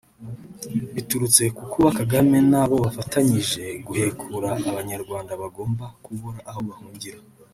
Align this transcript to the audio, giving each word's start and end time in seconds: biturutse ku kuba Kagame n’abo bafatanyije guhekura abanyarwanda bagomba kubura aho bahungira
biturutse 0.93 1.43
ku 1.57 1.63
kuba 1.71 1.89
Kagame 1.99 2.37
n’abo 2.51 2.75
bafatanyije 2.85 3.63
guhekura 3.87 4.49
abanyarwanda 4.69 5.31
bagomba 5.41 5.85
kubura 6.03 6.39
aho 6.49 6.59
bahungira 6.69 7.19